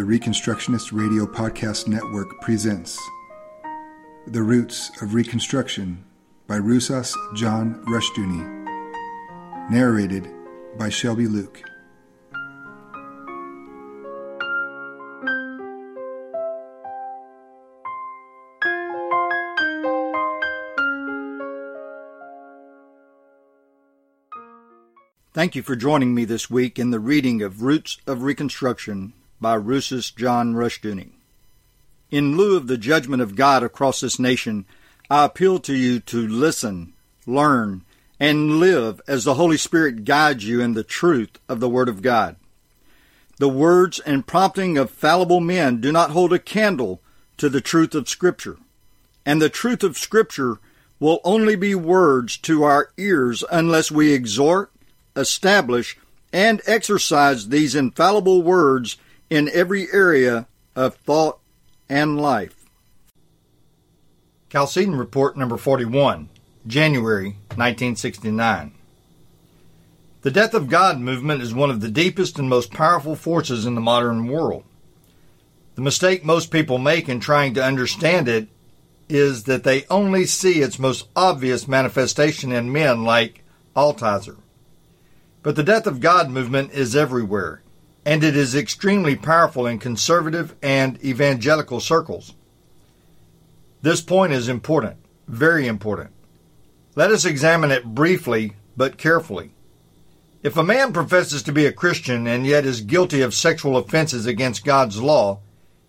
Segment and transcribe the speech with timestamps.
[0.00, 2.98] the Reconstructionist Radio Podcast Network presents
[4.26, 6.02] The Roots of Reconstruction
[6.46, 9.70] by Rousas John Rushdoony.
[9.70, 10.26] Narrated
[10.78, 11.62] by Shelby Luke.
[25.34, 29.56] Thank you for joining me this week in the reading of Roots of Reconstruction by
[29.56, 31.10] Rousas John Rushdoony.
[32.10, 34.66] In lieu of the judgment of God across this nation,
[35.08, 36.92] I appeal to you to listen,
[37.26, 37.82] learn,
[38.18, 42.02] and live as the Holy Spirit guides you in the truth of the Word of
[42.02, 42.36] God.
[43.38, 47.00] The words and prompting of fallible men do not hold a candle
[47.38, 48.58] to the truth of Scripture,
[49.24, 50.58] and the truth of Scripture
[50.98, 54.70] will only be words to our ears unless we exhort,
[55.16, 55.96] establish,
[56.32, 58.98] and exercise these infallible words
[59.30, 61.38] in every area of thought
[61.88, 62.56] and life.
[64.50, 66.28] Chalcedon Report number 41,
[66.66, 68.74] January 1969.
[70.22, 73.76] The Death of God movement is one of the deepest and most powerful forces in
[73.76, 74.64] the modern world.
[75.76, 78.48] The mistake most people make in trying to understand it
[79.08, 84.36] is that they only see its most obvious manifestation in men like Altizer.
[85.42, 87.62] But the Death of God movement is everywhere,
[88.04, 92.34] and it is extremely powerful in conservative and evangelical circles.
[93.82, 96.10] This point is important, very important.
[96.94, 99.52] Let us examine it briefly but carefully.
[100.42, 104.26] If a man professes to be a Christian and yet is guilty of sexual offenses
[104.26, 105.40] against God's law,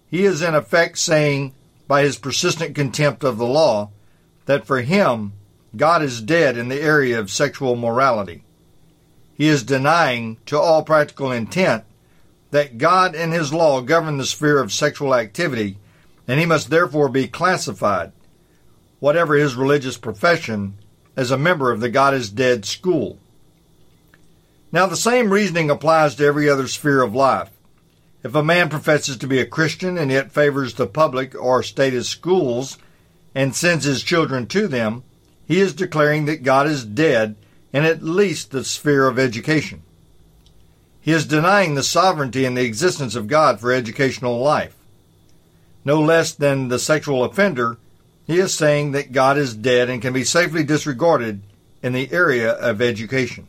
[0.10, 1.54] he is in effect saying,
[1.88, 3.92] by his persistent contempt of the law,
[4.46, 5.34] that for him,
[5.76, 8.44] God is dead in the area of sexual morality
[9.42, 11.84] he is denying, to all practical intent,
[12.52, 15.78] that God and His law govern the sphere of sexual activity,
[16.28, 18.12] and he must therefore be classified,
[19.00, 20.76] whatever his religious profession,
[21.16, 23.20] as a member of the God is dead school.
[24.72, 27.50] Now, the same reasoning applies to every other sphere of life.
[28.24, 32.10] If a man professes to be a Christian and yet favors the public or statist
[32.10, 32.78] schools
[33.36, 35.04] and sends his children to them,
[35.46, 37.36] he is declaring that God is dead
[37.74, 39.84] in at least the sphere of education.
[41.02, 44.76] He is denying the sovereignty and the existence of God for educational life.
[45.84, 47.78] No less than the sexual offender,
[48.28, 51.42] he is saying that God is dead and can be safely disregarded
[51.82, 53.48] in the area of education.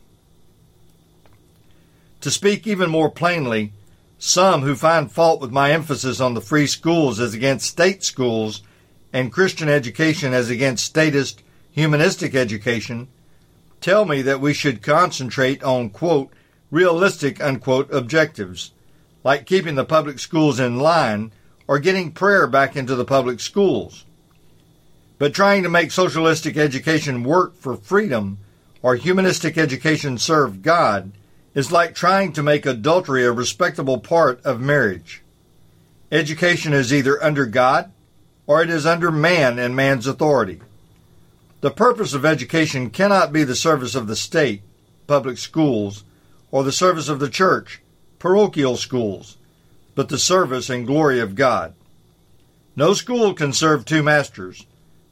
[2.21, 3.73] To speak even more plainly,
[4.17, 8.63] some who find fault with my emphasis on the free schools as against state schools
[9.11, 13.09] and Christian education as against statist humanistic education
[13.81, 16.31] tell me that we should concentrate on, quote,
[16.73, 18.71] realistic, unquote, objectives,
[19.23, 21.31] like keeping the public schools in line
[21.67, 24.05] or getting prayer back into the public schools.
[25.19, 28.39] But trying to make socialistic education work for freedom
[28.81, 31.11] or humanistic education serve God
[31.53, 35.21] is like trying to make adultery a respectable part of marriage.
[36.11, 37.91] Education is either under God
[38.47, 40.59] or it is under man and man's authority.
[41.61, 44.63] The purpose of education cannot be the service of the state,
[45.05, 46.03] public schools,
[46.53, 47.81] or the service of the church,
[48.19, 49.37] parochial schools,
[49.95, 51.73] but the service and glory of God.
[52.75, 54.67] No school can serve two masters.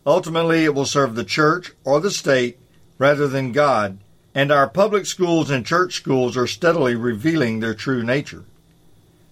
[0.06, 2.59] Ultimately, it will serve the church or the state
[3.00, 3.97] rather than God,
[4.35, 8.44] and our public schools and church schools are steadily revealing their true nature.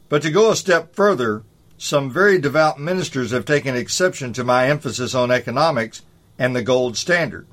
[0.10, 1.44] But to go a step further,
[1.78, 6.02] some very devout ministers have taken exception to my emphasis on economics
[6.40, 7.46] and the gold standard.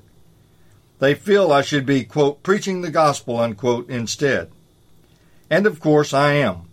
[0.99, 4.49] They feel I should be, quote, preaching the gospel, unquote, instead.
[5.49, 6.63] And of course I am.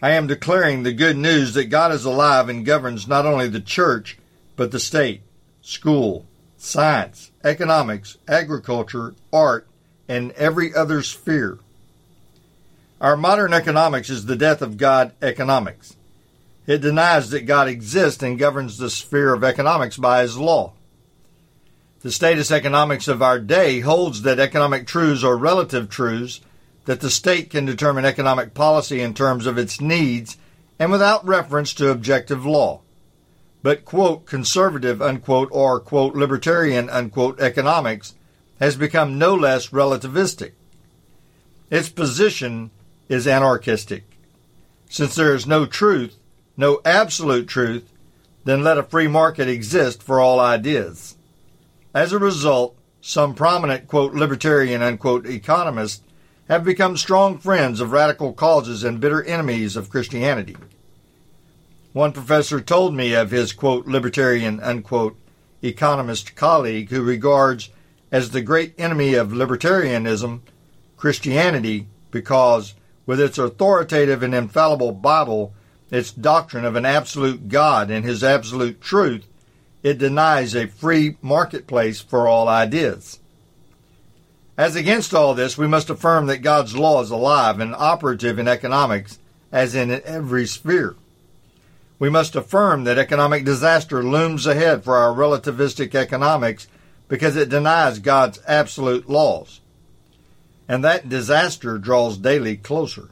[0.00, 3.60] I am declaring the good news that God is alive and governs not only the
[3.60, 4.16] church,
[4.56, 5.22] but the state,
[5.60, 6.26] school,
[6.56, 9.66] science, economics, agriculture, art,
[10.08, 11.58] and every other sphere.
[13.00, 15.96] Our modern economics is the death of God economics.
[16.66, 20.72] It denies that God exists and governs the sphere of economics by his law.
[22.00, 26.40] The statist economics of our day holds that economic truths are relative truths,
[26.84, 30.36] that the state can determine economic policy in terms of its needs
[30.78, 32.80] and without reference to objective law.
[33.64, 38.14] But, quote, conservative, unquote, or, quote, libertarian, unquote, economics
[38.60, 40.52] has become no less relativistic.
[41.68, 42.70] Its position
[43.08, 44.04] is anarchistic.
[44.88, 46.16] Since there is no truth,
[46.56, 47.92] no absolute truth,
[48.44, 51.16] then let a free market exist for all ideas.
[51.98, 56.04] As a result, some prominent, quote, libertarian, unquote, economists
[56.48, 60.56] have become strong friends of radical causes and bitter enemies of Christianity.
[61.92, 65.16] One professor told me of his quote libertarian unquote
[65.60, 67.70] economist colleague who regards
[68.12, 70.42] as the great enemy of libertarianism
[70.96, 72.74] Christianity because
[73.06, 75.52] with its authoritative and infallible Bible,
[75.90, 79.27] its doctrine of an absolute God and his absolute truth,
[79.82, 83.20] it denies a free marketplace for all ideas.
[84.56, 88.48] As against all this, we must affirm that God's law is alive and operative in
[88.48, 89.18] economics
[89.52, 90.96] as in every sphere.
[91.98, 96.66] We must affirm that economic disaster looms ahead for our relativistic economics
[97.08, 99.60] because it denies God's absolute laws.
[100.68, 103.10] And that disaster draws daily closer.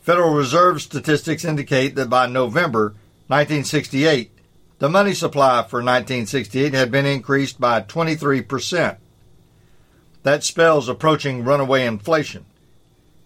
[0.00, 2.94] Federal Reserve statistics indicate that by November
[3.26, 4.30] 1968,
[4.78, 8.96] the money supply for 1968 had been increased by 23%.
[10.22, 12.44] That spells approaching runaway inflation.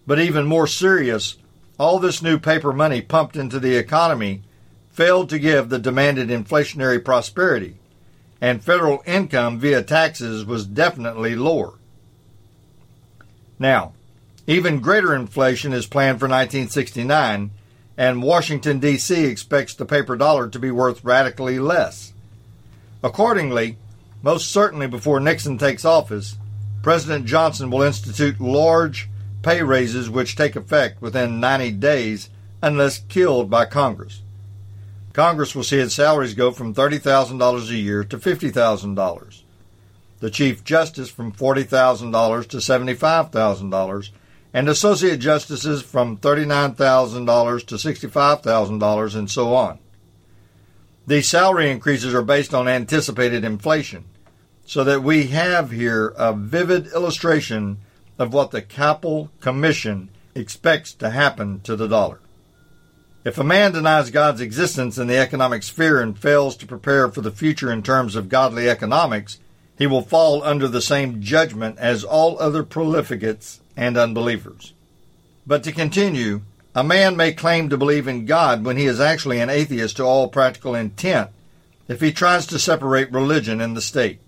[0.07, 1.37] But even more serious,
[1.79, 4.41] all this new paper money pumped into the economy
[4.91, 7.77] failed to give the demanded inflationary prosperity,
[8.39, 11.73] and federal income via taxes was definitely lower.
[13.57, 13.93] Now,
[14.45, 17.51] even greater inflation is planned for 1969
[17.97, 19.25] and Washington, D.C.
[19.25, 22.13] expects the paper dollar to be worth radically less.
[23.03, 23.77] Accordingly,
[24.21, 26.37] most certainly before Nixon takes office,
[26.81, 29.09] President Johnson will institute large
[29.41, 32.29] pay raises which take effect within 90 days
[32.61, 34.21] unless killed by Congress.
[35.11, 39.41] Congress will see its salaries go from $30,000 a year to $50,000.
[40.19, 44.09] The Chief Justice from $40,000 to $75,000
[44.53, 49.79] and associate justices from $39,000 to $65,000 and so on.
[51.07, 54.05] These salary increases are based on anticipated inflation,
[54.65, 57.79] so that we have here a vivid illustration
[58.17, 62.19] of what the Kappel Commission expects to happen to the dollar.
[63.25, 67.21] If a man denies God's existence in the economic sphere and fails to prepare for
[67.21, 69.39] the future in terms of godly economics,
[69.77, 74.73] he will fall under the same judgment as all other profligates and unbelievers.
[75.45, 76.41] But to continue,
[76.75, 80.03] a man may claim to believe in God when he is actually an atheist to
[80.03, 81.29] all practical intent
[81.87, 84.19] if he tries to separate religion and the state,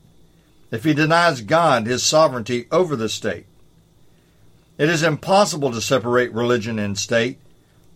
[0.72, 3.46] if he denies God his sovereignty over the state.
[4.78, 7.40] It is impossible to separate religion and state.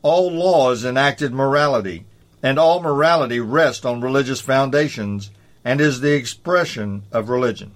[0.01, 2.05] All laws enacted morality,
[2.41, 5.29] and all morality rests on religious foundations
[5.65, 7.73] and is the expression of religion.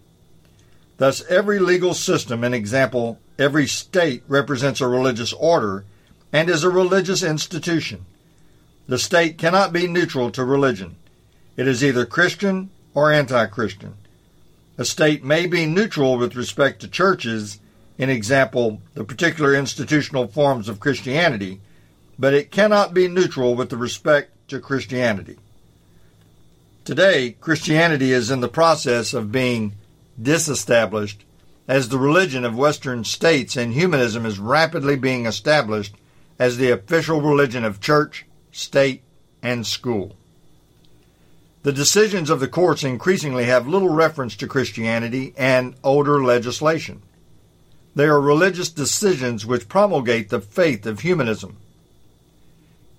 [0.98, 5.86] Thus, every legal system, an example, every state represents a religious order
[6.32, 8.06] and is a religious institution.
[8.88, 10.96] The state cannot be neutral to religion.
[11.56, 13.96] It is either Christian or anti Christian.
[14.78, 17.60] A state may be neutral with respect to churches,
[17.98, 21.62] in example, the particular institutional forms of Christianity,
[22.18, 25.38] but it cannot be neutral with respect to Christianity.
[26.84, 29.74] Today, Christianity is in the process of being
[30.22, 31.24] disestablished
[31.68, 35.96] as the religion of Western states and humanism is rapidly being established
[36.38, 39.02] as the official religion of church, state,
[39.42, 40.16] and school.
[41.64, 47.02] The decisions of the courts increasingly have little reference to Christianity and older legislation.
[47.96, 51.58] They are religious decisions which promulgate the faith of humanism.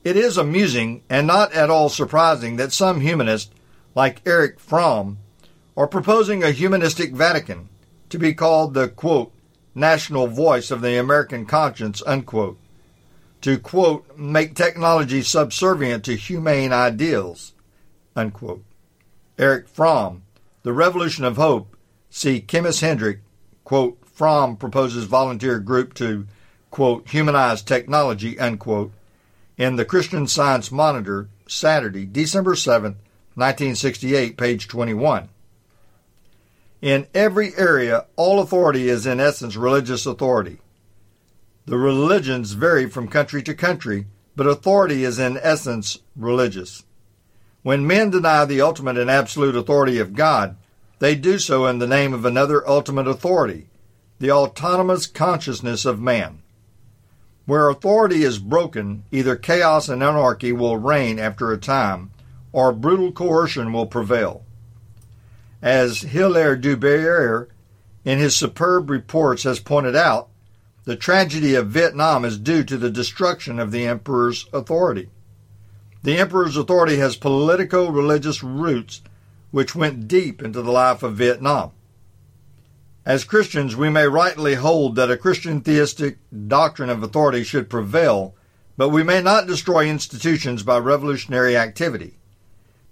[0.04, 3.50] It is amusing and not at all surprising that some humanists,
[3.94, 5.18] like Erich Fromm,
[5.76, 7.68] are proposing a humanistic Vatican
[8.14, 9.32] to be called the quote,
[9.74, 12.56] national voice of the American conscience, unquote,
[13.40, 17.54] to quote, make technology subservient to humane ideals,
[18.14, 18.62] unquote.
[19.36, 20.22] Erich Fromm,
[20.62, 21.76] The Revolution of Hope,
[22.08, 23.18] see Kimmis Hendrick,
[23.64, 26.28] quote, Fromm proposes volunteer group to,
[26.70, 28.92] quote, humanize technology, unquote,
[29.58, 32.92] in the Christian Science Monitor, Saturday, December 7,
[33.34, 35.30] 1968, page 21.
[36.84, 40.58] In every area, all authority is in essence religious authority.
[41.64, 44.04] The religions vary from country to country,
[44.36, 46.84] but authority is in essence religious.
[47.62, 50.58] When men deny the ultimate and absolute authority of God,
[50.98, 53.70] they do so in the name of another ultimate authority,
[54.18, 56.42] the autonomous consciousness of man.
[57.46, 62.10] Where authority is broken, either chaos and anarchy will reign after a time,
[62.52, 64.44] or brutal coercion will prevail
[65.64, 67.48] as Hilaire du Berrier
[68.04, 70.28] in his superb reports has pointed out,
[70.84, 75.08] the tragedy of Vietnam is due to the destruction of the emperor's authority.
[76.02, 79.00] The emperor's authority has politico religious roots
[79.52, 81.70] which went deep into the life of Vietnam.
[83.06, 88.34] As Christians, we may rightly hold that a Christian theistic doctrine of authority should prevail
[88.76, 92.18] But we may not destroy institutions by revolutionary activity.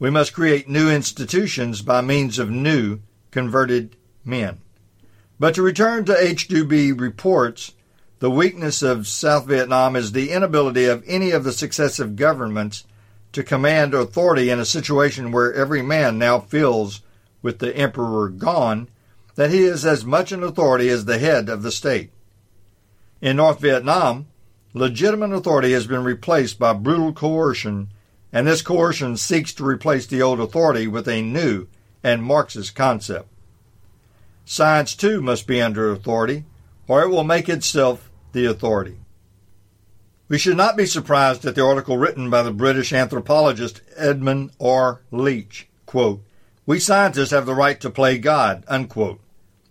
[0.03, 2.99] We must create new institutions by means of new,
[3.31, 3.95] converted
[4.25, 4.59] men.
[5.39, 6.49] But to return to H.
[6.49, 6.91] du B.
[6.91, 7.75] reports,
[8.19, 12.83] the weakness of South Vietnam is the inability of any of the successive governments
[13.31, 17.03] to command authority in a situation where every man now feels,
[17.41, 18.89] with the emperor gone,
[19.37, 22.11] that he is as much an authority as the head of the state.
[23.21, 24.27] In North Vietnam,
[24.75, 27.91] legitimate authority has been replaced by brutal coercion,
[28.33, 31.67] and this coercion seeks to replace the old authority with a new
[32.03, 33.29] and Marxist concept.
[34.45, 36.45] Science, too, must be under authority,
[36.89, 38.97] or it will make itself the authority.
[40.29, 45.03] We should not be surprised at the article written by the British anthropologist Edmund R.
[45.11, 46.25] Leach, quote,
[46.65, 49.21] We scientists have the right to play God, unquote,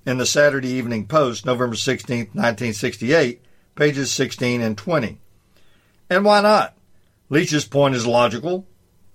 [0.05, 3.41] in the Saturday Evening Post, November 16, 1968,
[3.75, 5.17] pages 16 and 20.
[6.09, 6.75] And why not?
[7.31, 8.67] Leach's point is logical.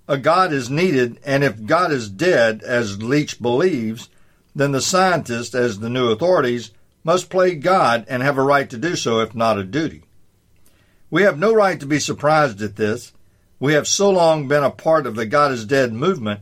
[0.07, 4.09] A God is needed, and if God is dead, as Leach believes,
[4.55, 6.71] then the scientists, as the new authorities,
[7.03, 10.03] must play God and have a right to do so, if not a duty.
[11.11, 13.13] We have no right to be surprised at this.
[13.59, 16.39] We have so long been a part of the God is dead movement,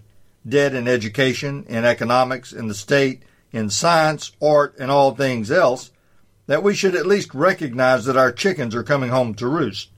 [0.48, 5.92] dead in education, in economics, in the state, in science, art, and all things else,
[6.48, 9.90] that we should at least recognize that our chickens are coming home to roost.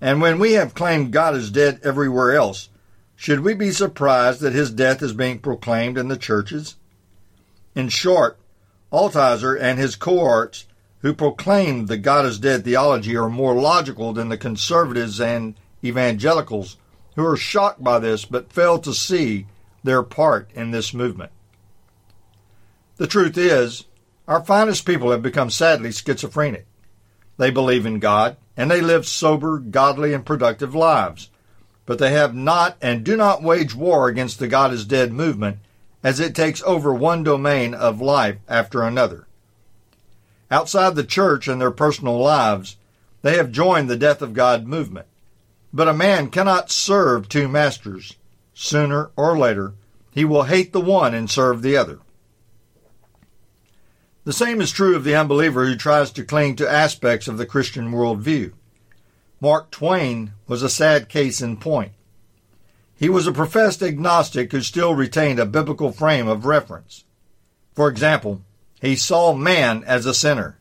[0.00, 2.68] And when we have claimed God is dead everywhere else,
[3.16, 6.76] should we be surprised that his death is being proclaimed in the churches?
[7.74, 8.38] In short,
[8.90, 10.66] Altizer and his cohorts
[11.00, 15.54] who proclaim the God is dead theology are more logical than the conservatives and
[15.84, 16.76] evangelicals
[17.16, 19.46] who are shocked by this but fail to see
[19.82, 21.32] their part in this movement.
[22.96, 23.84] The truth is,
[24.28, 26.66] our finest people have become sadly schizophrenic.
[27.40, 31.30] They believe in God, and they live sober, godly, and productive lives.
[31.86, 35.56] But they have not and do not wage war against the God is dead movement
[36.02, 39.26] as it takes over one domain of life after another.
[40.50, 42.76] Outside the church and their personal lives,
[43.22, 45.06] they have joined the Death of God movement.
[45.72, 48.16] But a man cannot serve two masters.
[48.52, 49.72] Sooner or later,
[50.10, 52.00] he will hate the one and serve the other.
[54.24, 57.46] The same is true of the unbeliever who tries to cling to aspects of the
[57.46, 58.52] Christian worldview.
[59.40, 61.92] Mark Twain was a sad case in point.
[62.94, 67.04] He was a professed agnostic who still retained a biblical frame of reference.
[67.74, 68.42] For example,
[68.82, 70.58] he saw man as a sinner,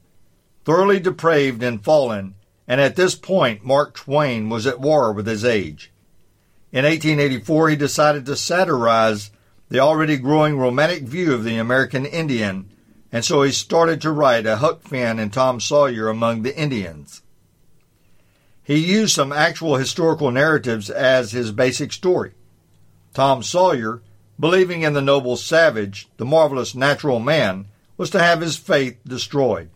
[0.63, 2.35] thoroughly depraved and fallen,
[2.65, 5.91] and at this point Mark Twain was at war with his age.
[6.71, 9.31] In 1884, he decided to satirize
[9.67, 12.69] the already growing romantic view of the American Indian,
[13.11, 17.21] and so he started to write a Huck Finn and Tom Sawyer among the Indians.
[18.63, 22.33] He used some actual historical narratives as his basic story.
[23.15, 24.03] Tom Sawyer,
[24.39, 27.65] believing in the noble savage, the marvelous natural man,
[27.97, 29.69] was to have his faith destroyed.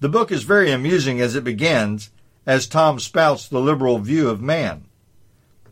[0.00, 2.10] The book is very amusing as it begins,
[2.46, 4.84] as Tom spouts the liberal view of man,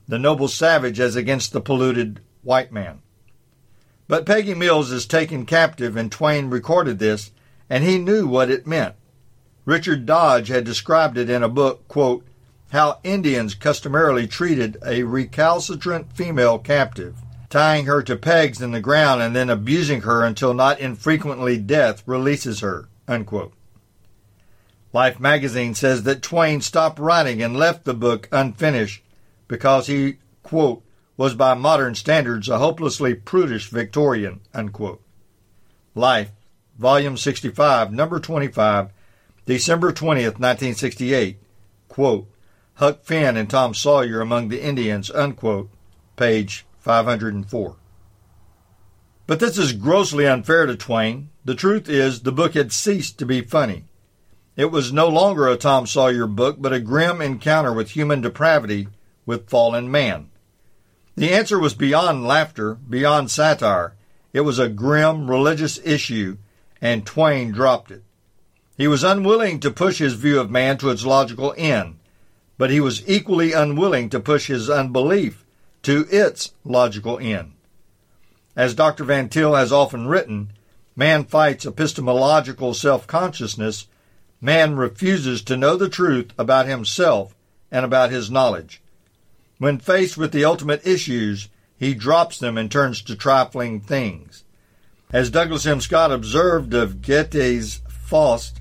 [0.06, 3.02] the noble savage as against the polluted white man.
[4.08, 7.30] But Peggy Mills is taken captive, and Twain recorded this,
[7.68, 8.94] and he knew what it meant.
[9.66, 12.26] Richard Dodge had described it in a book, quote,
[12.72, 17.16] How Indians Customarily Treated a Recalcitrant Female Captive,
[17.50, 22.02] tying her to pegs in the ground and then abusing her until not infrequently death
[22.06, 22.88] releases her.
[23.06, 23.52] Unquote.
[24.94, 29.02] Life magazine says that Twain stopped writing and left the book unfinished
[29.48, 30.82] because he, quote,
[31.18, 35.02] was by modern standards a hopelessly prudish Victorian, unquote.
[35.94, 36.30] Life,
[36.78, 38.90] Volume 65, Number 25,
[39.44, 41.38] December 20th, 1968.
[41.88, 42.30] Quote,
[42.74, 45.68] Huck Finn and Tom Sawyer among the Indians, unquote,
[46.14, 47.76] page 504.
[49.26, 51.30] But this is grossly unfair to Twain.
[51.44, 53.86] The truth is, the book had ceased to be funny.
[54.54, 58.86] It was no longer a Tom Sawyer book, but a grim encounter with human depravity
[59.26, 60.30] with fallen man.
[61.18, 63.94] The answer was beyond laughter, beyond satire.
[64.32, 66.36] It was a grim religious issue,
[66.80, 68.04] and Twain dropped it.
[68.76, 71.98] He was unwilling to push his view of man to its logical end,
[72.56, 75.44] but he was equally unwilling to push his unbelief
[75.82, 77.54] to its logical end.
[78.54, 79.02] As Dr.
[79.02, 80.52] Van Til has often written,
[80.94, 83.88] man fights epistemological self-consciousness,
[84.40, 87.34] man refuses to know the truth about himself
[87.72, 88.80] and about his knowledge.
[89.58, 94.44] When faced with the ultimate issues, he drops them and turns to trifling things.
[95.12, 95.80] As Douglas M.
[95.80, 98.60] Scott observed of Goethe's Faust,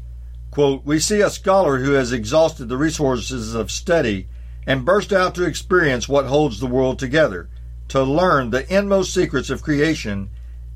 [0.58, 4.27] Quote, we see a scholar who has exhausted the resources of study
[4.66, 7.48] and burst out to experience what holds the world together,
[7.89, 10.30] to learn the inmost secrets of creation,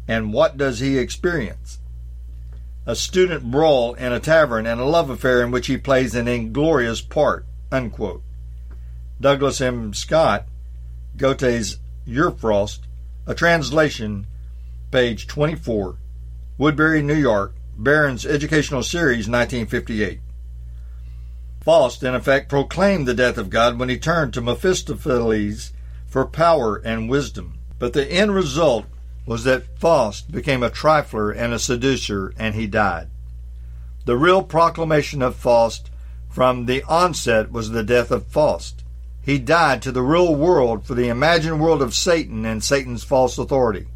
[0.08, 1.80] and what does he experience?
[2.86, 6.28] A student brawl in a tavern and a love affair in which he plays an
[6.28, 7.48] inglorious part.
[7.72, 8.22] Unquote.
[9.22, 9.94] Douglas M.
[9.94, 10.48] Scott,
[11.16, 12.80] Goethe's Urfaust,
[13.28, 14.26] a translation,
[14.90, 15.98] page 24,
[16.58, 20.22] Woodbury, New York, Barron's Educational Series, 1958.
[21.64, 25.72] Faust, in effect, proclaimed the death of God when he turned to Mephistopheles
[26.08, 27.60] for power and wisdom.
[27.78, 28.88] But the end result
[29.28, 33.10] was that Faust became a trifler and a seducer, and he died.
[34.06, 35.92] The real proclamation of Faust
[36.28, 38.81] from the onset was the death of Faust.
[39.22, 43.38] He died to the real world for the imagined world of Satan and Satan's false
[43.38, 43.88] authority.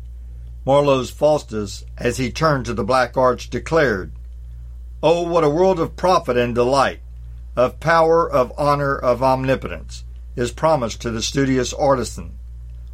[0.65, 4.11] Marlowe's Faustus, as he turned to the black arts, declared,
[5.01, 7.01] Oh, what a world of profit and delight!
[7.55, 10.03] of power, of honor, of omnipotence,
[10.35, 12.37] is promised to the studious artisan.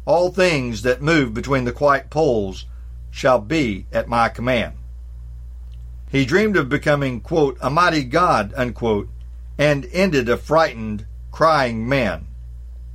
[0.04, 2.66] All things that move between the quiet poles
[3.10, 4.74] shall be at my command.
[6.10, 9.08] He dreamed of becoming, quote, a mighty God, unquote,
[9.58, 12.28] and ended a frightened, crying man.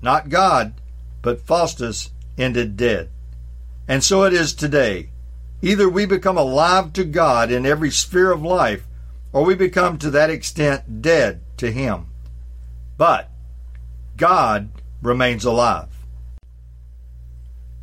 [0.01, 0.75] Not God,
[1.21, 3.09] but Faustus ended dead.
[3.87, 5.09] And so it is today.
[5.61, 8.87] Either we become alive to God in every sphere of life,
[9.33, 12.07] or we become to that extent dead to him.
[12.97, 13.29] But
[14.15, 14.69] God
[15.01, 15.89] remains alive.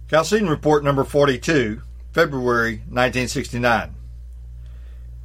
[0.08, 1.82] Chalcedon Report number 42,
[2.12, 3.94] February 1969.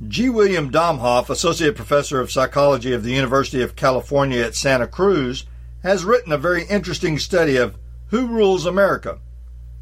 [0.08, 0.30] G.
[0.30, 5.44] William Domhoff, Associate Professor of Psychology of the University of California at Santa Cruz,
[5.84, 7.78] has written a very interesting study of
[8.08, 9.20] Who Rules America?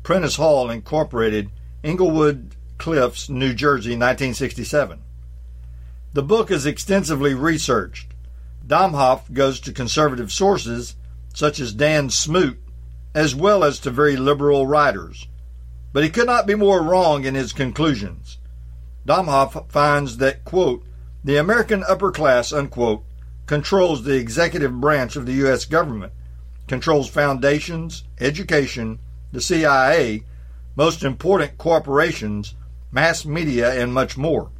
[0.02, 1.52] Prentice Hall Incorporated,
[1.84, 5.04] Englewood Cliffs, New Jersey, 1967.
[6.14, 8.16] The book is extensively researched.
[8.66, 10.96] Domhoff goes to conservative sources,
[11.36, 12.58] such as Dan Smoot,
[13.14, 15.28] as well as to very liberal writers.
[15.94, 18.40] But he could not be more wrong in his conclusions.
[19.08, 20.84] Domhoff finds that, quote,
[21.24, 23.06] the American upper class, unquote,
[23.46, 25.64] controls the executive branch of the U.S.
[25.64, 26.12] government,
[26.68, 29.00] controls foundations, education,
[29.32, 30.26] the CIA,
[30.76, 32.56] most important corporations,
[32.92, 34.52] mass media, and much more.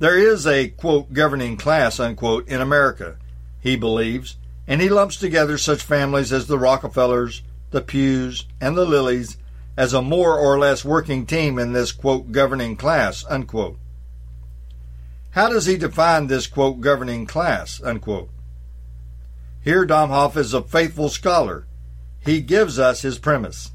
[0.00, 3.16] There is a, quote, governing class, unquote, in America,
[3.60, 8.84] he believes, and he lumps together such families as the Rockefellers, the Pews, and the
[8.84, 9.36] Lillys
[9.76, 13.78] as a more or less working team in this, quote, governing class, unquote.
[15.30, 18.30] How does he define this, quote, governing class, unquote?
[19.62, 21.66] Here Domhoff is a faithful scholar.
[22.20, 23.72] He gives us his premise.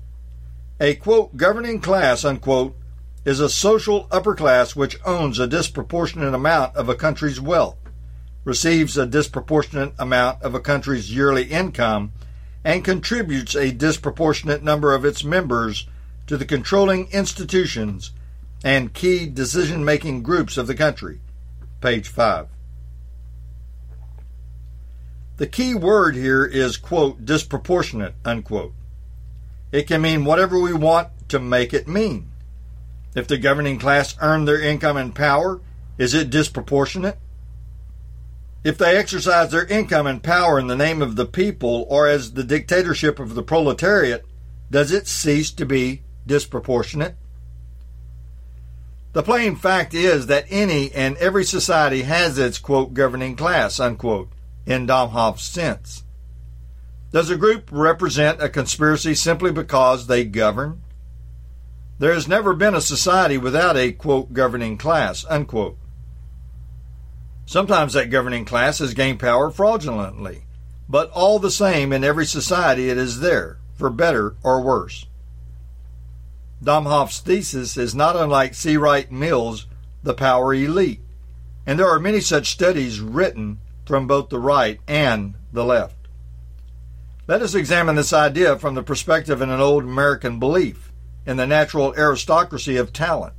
[0.79, 2.77] A, quote, governing class, unquote,
[3.25, 7.77] is a social upper class which owns a disproportionate amount of a country's wealth,
[8.45, 12.13] receives a disproportionate amount of a country's yearly income,
[12.63, 15.87] and contributes a disproportionate number of its members
[16.27, 18.11] to the controlling institutions
[18.63, 21.21] and key decision making groups of the country.
[21.81, 22.47] Page 5.
[25.37, 28.73] The key word here is, quote, disproportionate, unquote.
[29.71, 32.29] It can mean whatever we want to make it mean.
[33.15, 35.61] If the governing class earn their income and power,
[35.97, 37.17] is it disproportionate?
[38.63, 42.33] If they exercise their income and power in the name of the people or as
[42.33, 44.25] the dictatorship of the proletariat,
[44.69, 47.15] does it cease to be disproportionate?
[49.13, 54.29] The plain fact is that any and every society has its quote governing class unquote
[54.65, 56.03] in Domhoff's sense.
[57.11, 60.83] Does a group represent a conspiracy simply because they govern?
[61.97, 65.77] There has never been a society without a, quote, governing class, unquote.
[67.49, 70.43] Sometimes that governing class has gained power fraudulently,
[70.87, 75.07] but all the same, in every society it is there, for better or worse.
[76.63, 78.77] Domhoff's thesis is not unlike C.
[78.77, 79.65] Wright Mills'
[80.03, 81.01] The Power Elite,
[81.65, 86.07] and there are many such studies written from both the right and the left.
[87.25, 90.93] Let us examine this idea from the perspective of an old American belief
[91.25, 93.33] in the natural aristocracy of talent.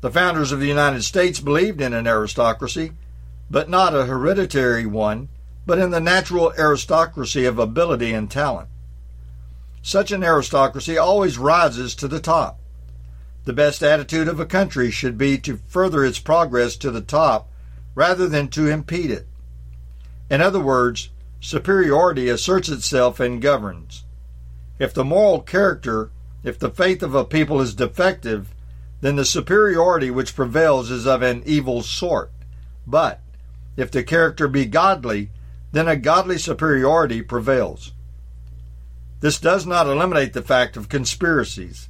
[0.00, 2.92] The founders of the United States believed in an aristocracy,
[3.50, 5.28] but not a hereditary one,
[5.66, 8.68] but in the natural aristocracy of ability and talent.
[9.82, 12.58] Such an aristocracy always rises to the top.
[13.44, 17.50] The best attitude of a country should be to further its progress to the top
[17.94, 19.26] rather than to impede it.
[20.30, 21.10] In other words,
[21.40, 24.04] superiority asserts itself and governs.
[24.78, 26.10] If the moral character
[26.42, 28.54] if the faith of a people is defective,
[29.00, 32.30] then the superiority which prevails is of an evil sort.
[32.86, 33.20] But
[33.76, 35.30] if the character be godly,
[35.72, 37.92] then a godly superiority prevails.
[39.20, 41.88] This does not eliminate the fact of conspiracies.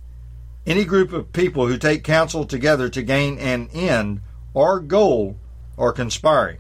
[0.67, 4.21] Any group of people who take counsel together to gain an end
[4.53, 5.37] or goal
[5.79, 6.59] are conspiring,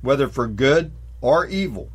[0.00, 1.90] whether for good or evil.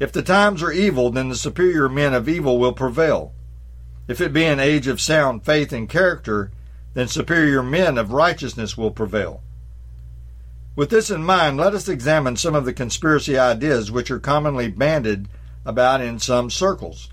[0.00, 3.32] If the times are evil, then the superior men of evil will prevail.
[4.08, 6.50] If it be an age of sound faith and character,
[6.94, 9.42] then superior men of righteousness will prevail.
[10.76, 14.68] With this in mind, let us examine some of the conspiracy ideas which are commonly
[14.68, 15.28] banded
[15.64, 17.10] about in some circles.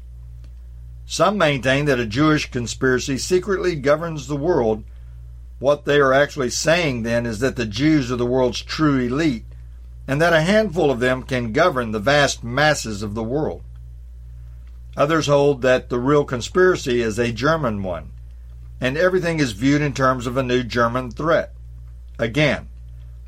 [1.06, 4.84] Some maintain that a Jewish conspiracy secretly governs the world.
[5.60, 9.46] What they are actually saying then is that the Jews are the world's true elite,
[10.08, 13.62] and that a handful of them can govern the vast masses of the world.
[14.98, 18.12] Others hold that the real conspiracy is a German one,
[18.82, 21.54] and everything is viewed in terms of a new German threat.
[22.17, 22.67] Again,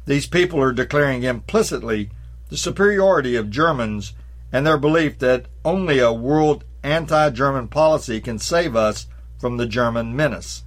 [0.05, 2.09] these people are declaring implicitly
[2.49, 4.13] the superiority of Germans
[4.51, 9.07] and their belief that only a world anti German policy can save us
[9.39, 10.63] from the German menace.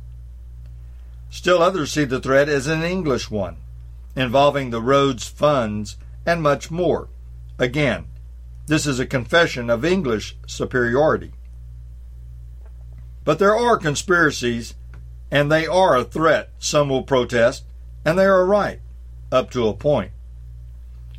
[1.31, 3.57] Still others see the threat as an English one,
[4.14, 7.09] involving the Rhodes funds and much more.
[7.59, 8.07] Again,
[8.66, 11.33] this is a confession of English superiority.
[13.26, 14.74] But there are conspiracies,
[15.32, 17.64] and they are a threat, some will protest,
[18.04, 18.80] and they are right,
[19.32, 20.12] up to a point.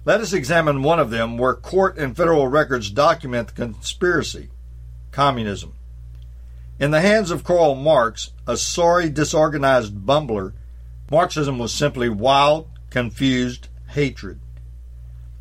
[0.06, 4.50] Let us examine one of them where court and federal records document the conspiracy
[5.12, 5.74] communism.
[6.80, 10.54] In the hands of Karl Marx, a sorry, disorganized bumbler,
[11.12, 14.40] Marxism was simply wild, confused hatred.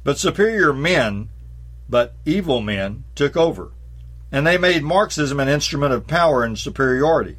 [0.02, 1.28] But superior men,
[1.88, 3.70] but evil men, took over,
[4.36, 7.38] and they made Marxism an instrument of power and superiority.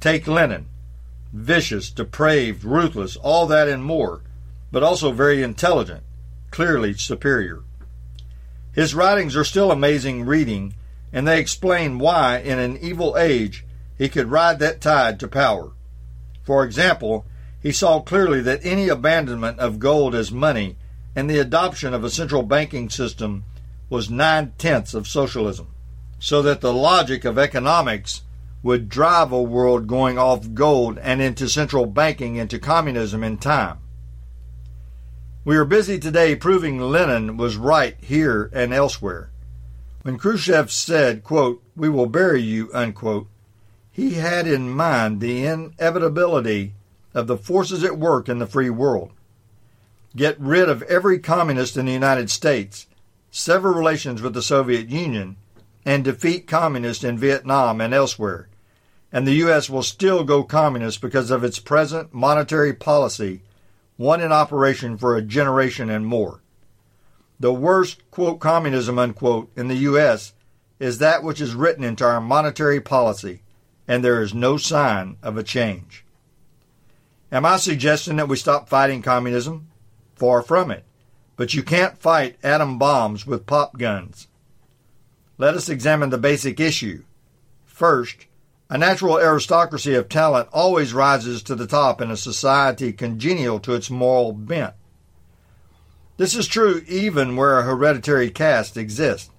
[0.00, 0.66] Take Lenin,
[1.32, 4.22] vicious, depraved, ruthless, all that and more,
[4.72, 6.02] but also very intelligent,
[6.50, 7.60] clearly superior.
[8.72, 10.74] His writings are still amazing reading,
[11.12, 13.64] and they explain why, in an evil age,
[13.96, 15.70] he could ride that tide to power.
[16.42, 17.24] For example,
[17.62, 20.76] he saw clearly that any abandonment of gold as money
[21.14, 23.44] and the adoption of a central banking system
[23.88, 25.68] was nine tenths of socialism,
[26.20, 28.22] so that the logic of economics
[28.62, 33.78] would drive a world going off gold and into central banking into communism in time.
[35.44, 39.30] We are busy today proving Lenin was right here and elsewhere.
[40.02, 43.26] When Khrushchev said, quote, We will bury you, unquote,
[43.90, 46.74] he had in mind the inevitability
[47.14, 49.12] of the forces at work in the free world.
[50.14, 52.86] Get rid of every communist in the United States,
[53.30, 55.36] sever relations with the Soviet Union,
[55.84, 58.48] and defeat communists in Vietnam and elsewhere.
[59.12, 59.68] And the U.S.
[59.68, 63.42] will still go communist because of its present monetary policy
[64.00, 66.40] one in operation for a generation and more.
[67.38, 70.32] The worst, quote, communism, unquote, in the U.S.
[70.78, 73.42] is that which is written into our monetary policy,
[73.86, 76.06] and there is no sign of a change.
[77.30, 79.68] Am I suggesting that we stop fighting communism?
[80.14, 80.84] Far from it.
[81.36, 84.28] But you can't fight atom bombs with pop guns.
[85.40, 87.04] Let us examine the basic issue.
[87.64, 88.26] First,
[88.68, 93.72] a natural aristocracy of talent always rises to the top in a society congenial to
[93.72, 94.74] its moral bent.
[96.18, 99.30] This is true even where a hereditary caste exists.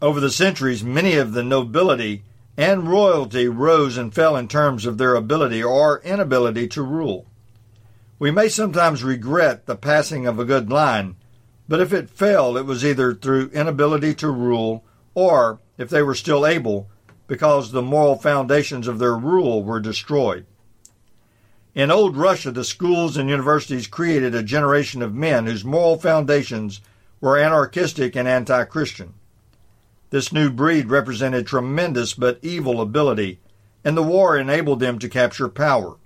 [0.00, 2.22] Over the centuries, many of the nobility
[2.56, 7.26] and royalty rose and fell in terms of their ability or inability to rule.
[8.20, 11.16] We may sometimes regret the passing of a good line,
[11.68, 14.84] but if it fell, it was either through inability to rule
[15.16, 16.90] or, if they were still able,
[17.26, 20.44] because the moral foundations of their rule were destroyed.
[21.74, 26.82] In old Russia, the schools and universities created a generation of men whose moral foundations
[27.20, 29.14] were anarchistic and anti Christian.
[30.10, 33.40] This new breed represented tremendous but evil ability,
[33.84, 35.96] and the war enabled them to capture power.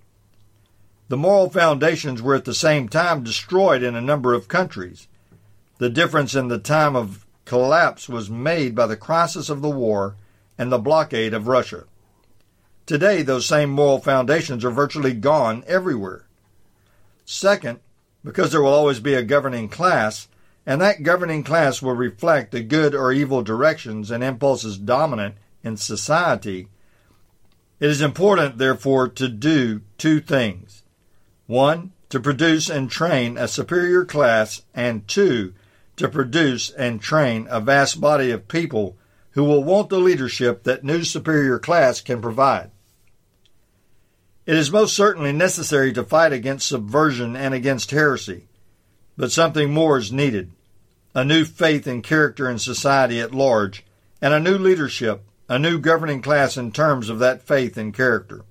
[1.08, 5.08] The moral foundations were at the same time destroyed in a number of countries.
[5.78, 10.14] The difference in the time of collapse was made by the crisis of the war
[10.56, 11.82] and the blockade of Russia.
[12.86, 16.28] Today, those same moral foundations are virtually gone everywhere.
[17.24, 17.80] Second,
[18.22, 20.28] because there will always be a governing class,
[20.64, 25.34] and that governing class will reflect the good or evil directions and impulses dominant
[25.64, 26.68] in society,
[27.80, 30.84] it is important, therefore, to do two things.
[31.48, 35.52] One, to produce and train a superior class, and two,
[36.00, 38.96] to produce and train a vast body of people
[39.32, 42.70] who will want the leadership that new superior class can provide.
[44.46, 48.48] It is most certainly necessary to fight against subversion and against heresy,
[49.14, 50.52] but something more is needed
[51.12, 53.84] a new faith and character in society at large,
[54.22, 58.44] and a new leadership, a new governing class in terms of that faith and character.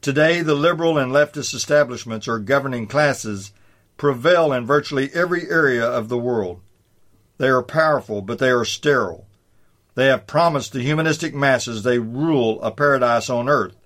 [0.00, 3.52] Today, the liberal and leftist establishments or governing classes
[4.00, 6.58] prevail in virtually every area of the world.
[7.36, 9.26] They are powerful, but they are sterile.
[9.94, 13.76] They have promised the humanistic masses they rule a paradise on earth,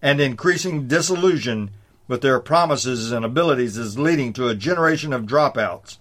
[0.00, 1.72] and increasing disillusion
[2.06, 5.98] with their promises and abilities is leading to a generation of dropouts,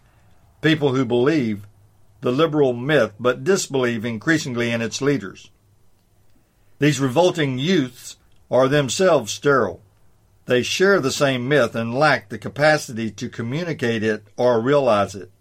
[0.62, 1.66] people who believe
[2.22, 5.50] the liberal myth but disbelieve increasingly in its leaders.
[6.78, 8.18] These revolting youths
[8.52, 9.82] are themselves sterile.
[10.46, 15.32] They share the same myth and lack the capacity to communicate it or realize it.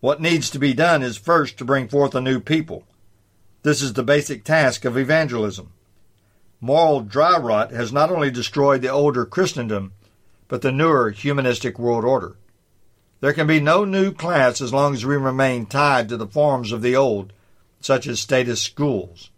[0.00, 2.84] What needs to be done is first to bring forth a new people.
[3.62, 5.70] This is the basic task of evangelism.
[6.60, 9.92] Moral dry rot has not only destroyed the older Christendom,
[10.48, 12.36] but the newer humanistic world order.
[13.20, 16.72] There can be no new class as long as we remain tied to the forms
[16.72, 17.32] of the old,
[17.80, 19.30] such as statist schools.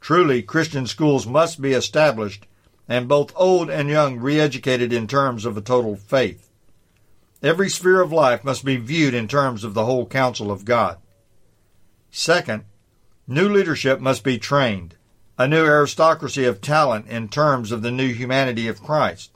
[0.00, 2.46] Truly, Christian schools must be established
[2.92, 6.50] and both old and young re educated in terms of a total faith.
[7.42, 10.98] Every sphere of life must be viewed in terms of the whole counsel of God.
[12.10, 12.64] Second,
[13.26, 14.96] new leadership must be trained,
[15.38, 19.30] a new aristocracy of talent in terms of the new humanity of Christ.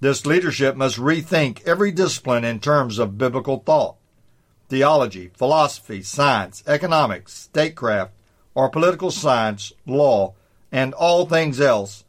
[0.00, 3.98] This leadership must rethink every discipline in terms of biblical thought,
[4.68, 8.14] theology, philosophy, science, economics, statecraft,
[8.56, 10.34] or political science, law,
[10.72, 12.02] and all things else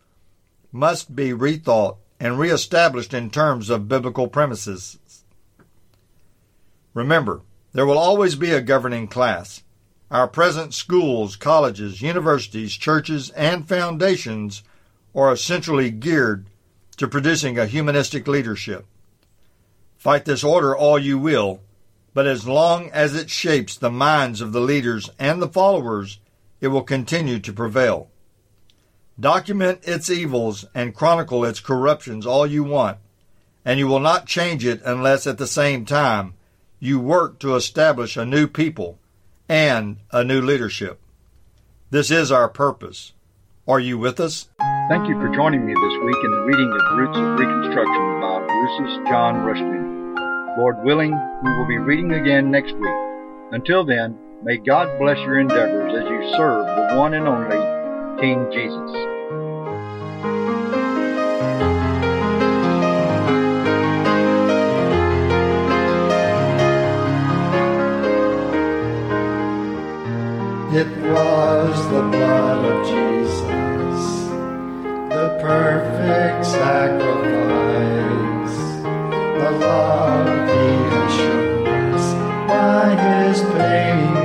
[0.71, 4.99] must be rethought and reestablished in terms of biblical premises.
[6.93, 7.41] Remember,
[7.73, 9.63] there will always be a governing class.
[10.11, 14.63] Our present schools, colleges, universities, churches, and foundations
[15.15, 16.47] are essentially geared
[16.97, 18.85] to producing a humanistic leadership.
[19.97, 21.61] Fight this order all you will,
[22.13, 26.19] but as long as it shapes the minds of the leaders and the followers,
[26.59, 28.09] it will continue to prevail.
[29.19, 32.97] Document its evils and chronicle its corruptions all you want,
[33.65, 36.35] and you will not change it unless at the same time
[36.79, 38.97] you work to establish a new people
[39.49, 40.99] and a new leadership.
[41.89, 43.13] This is our purpose.
[43.67, 44.47] Are you with us?
[44.89, 48.47] Thank you for joining me this week in the reading of Roots of Reconstruction by
[48.47, 50.57] Rousas John Rushdoony.
[50.57, 51.11] Lord willing,
[51.43, 52.95] we will be reading again next week.
[53.51, 57.78] Until then, May God bless your endeavors as you serve the one and only
[58.19, 58.91] King Jesus.
[70.75, 74.01] It was the blood of Jesus,
[75.09, 76.97] the perfect sacrifice,
[79.39, 82.05] the love he had shown us
[82.49, 84.18] by his pain.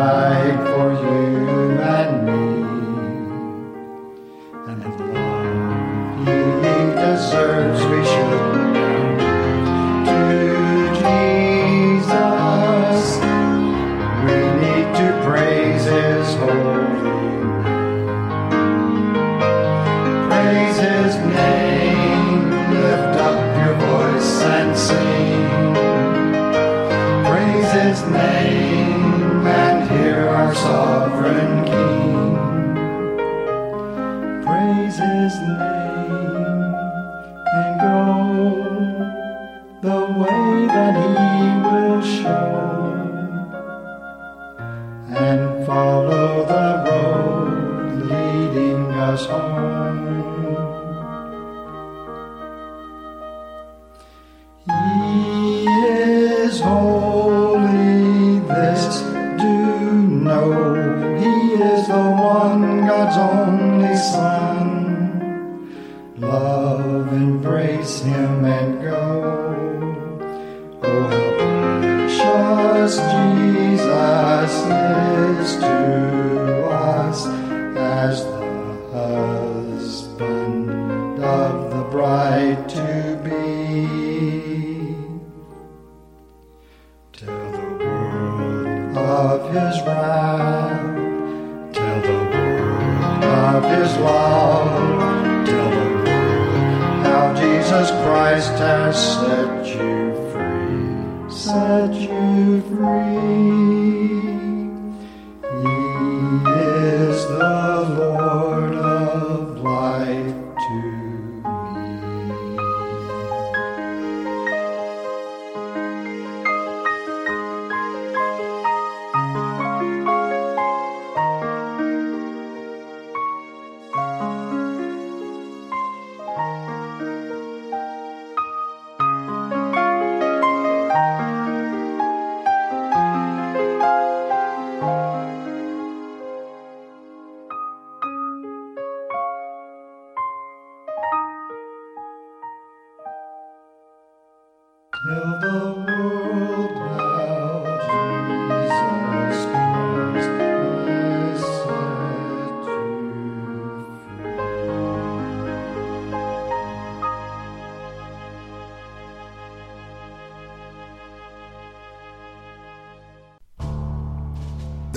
[0.00, 1.19] Died for you
[54.66, 57.09] He is home.